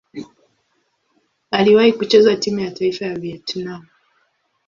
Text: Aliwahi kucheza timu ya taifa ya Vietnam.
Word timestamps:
Aliwahi 1.51 1.93
kucheza 1.93 2.35
timu 2.35 2.59
ya 2.59 2.71
taifa 2.71 3.05
ya 3.05 3.19
Vietnam. 3.19 3.85